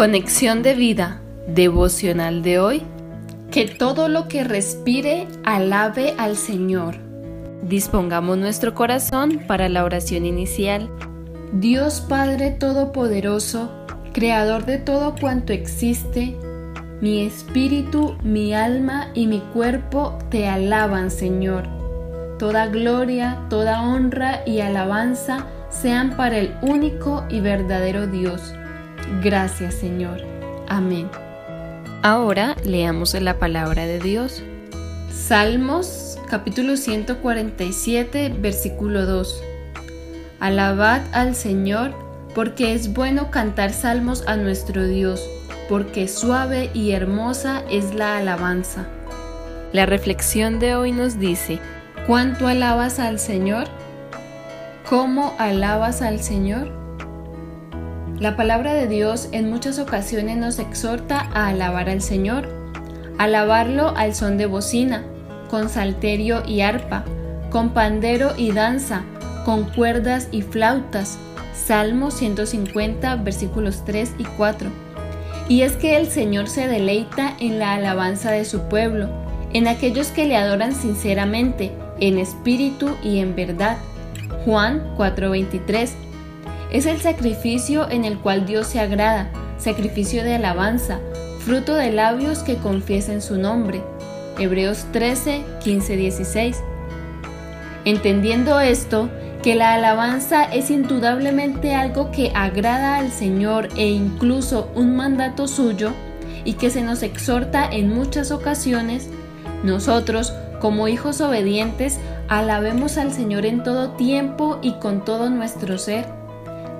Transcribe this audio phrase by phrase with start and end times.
[0.00, 2.82] Conexión de vida devocional de hoy.
[3.50, 6.94] Que todo lo que respire alabe al Señor.
[7.64, 10.88] Dispongamos nuestro corazón para la oración inicial.
[11.52, 13.70] Dios Padre Todopoderoso,
[14.14, 16.34] Creador de todo cuanto existe,
[17.02, 21.64] mi espíritu, mi alma y mi cuerpo te alaban, Señor.
[22.38, 28.54] Toda gloria, toda honra y alabanza sean para el único y verdadero Dios
[29.22, 30.22] Gracias Señor.
[30.68, 31.08] Amén.
[32.02, 34.42] Ahora leamos la palabra de Dios.
[35.12, 39.42] Salmos capítulo 147 versículo 2.
[40.38, 41.92] Alabad al Señor
[42.34, 45.28] porque es bueno cantar salmos a nuestro Dios,
[45.68, 48.86] porque suave y hermosa es la alabanza.
[49.72, 51.60] La reflexión de hoy nos dice,
[52.06, 53.66] ¿cuánto alabas al Señor?
[54.88, 56.79] ¿Cómo alabas al Señor?
[58.20, 62.50] La palabra de Dios en muchas ocasiones nos exhorta a alabar al Señor,
[63.16, 65.04] alabarlo al son de bocina,
[65.48, 67.02] con salterio y arpa,
[67.48, 69.04] con pandero y danza,
[69.46, 71.18] con cuerdas y flautas.
[71.54, 74.68] Salmo 150 versículos 3 y 4.
[75.48, 79.08] Y es que el Señor se deleita en la alabanza de su pueblo,
[79.54, 83.78] en aquellos que le adoran sinceramente, en espíritu y en verdad.
[84.44, 86.09] Juan 4:23
[86.72, 91.00] es el sacrificio en el cual Dios se agrada, sacrificio de alabanza,
[91.44, 93.82] fruto de labios que confiesen su nombre.
[94.38, 96.62] Hebreos 13, 15, 16.
[97.84, 99.10] Entendiendo esto,
[99.42, 105.92] que la alabanza es indudablemente algo que agrada al Señor e incluso un mandato suyo,
[106.44, 109.10] y que se nos exhorta en muchas ocasiones,
[109.62, 116.19] nosotros, como hijos obedientes, alabemos al Señor en todo tiempo y con todo nuestro ser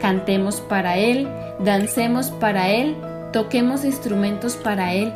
[0.00, 2.96] Cantemos para Él, dancemos para Él,
[3.32, 5.12] toquemos instrumentos para Él.